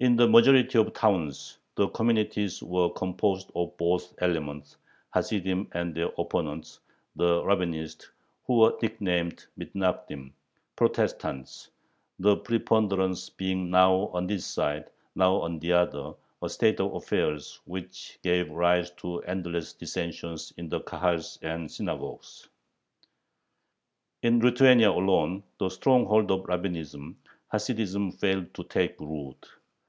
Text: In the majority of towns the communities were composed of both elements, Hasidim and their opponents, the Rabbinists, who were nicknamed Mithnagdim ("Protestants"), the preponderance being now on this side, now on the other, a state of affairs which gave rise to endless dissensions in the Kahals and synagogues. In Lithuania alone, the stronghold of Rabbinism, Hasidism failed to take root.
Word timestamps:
In 0.00 0.16
the 0.16 0.26
majority 0.26 0.80
of 0.80 0.92
towns 0.94 1.58
the 1.76 1.86
communities 1.90 2.60
were 2.60 2.90
composed 2.90 3.52
of 3.54 3.76
both 3.76 4.12
elements, 4.18 4.76
Hasidim 5.14 5.68
and 5.74 5.94
their 5.94 6.10
opponents, 6.18 6.80
the 7.14 7.40
Rabbinists, 7.44 8.08
who 8.44 8.54
were 8.58 8.76
nicknamed 8.82 9.46
Mithnagdim 9.56 10.32
("Protestants"), 10.74 11.70
the 12.18 12.36
preponderance 12.36 13.30
being 13.30 13.70
now 13.70 14.08
on 14.08 14.26
this 14.26 14.44
side, 14.44 14.90
now 15.14 15.36
on 15.36 15.60
the 15.60 15.70
other, 15.70 16.14
a 16.42 16.48
state 16.48 16.80
of 16.80 16.94
affairs 16.94 17.60
which 17.66 18.18
gave 18.24 18.50
rise 18.50 18.90
to 19.02 19.20
endless 19.22 19.72
dissensions 19.72 20.52
in 20.56 20.68
the 20.68 20.80
Kahals 20.80 21.38
and 21.42 21.70
synagogues. 21.70 22.48
In 24.24 24.40
Lithuania 24.40 24.90
alone, 24.90 25.44
the 25.58 25.68
stronghold 25.68 26.32
of 26.32 26.40
Rabbinism, 26.48 27.14
Hasidism 27.52 28.10
failed 28.10 28.52
to 28.54 28.64
take 28.64 28.98
root. 29.00 29.46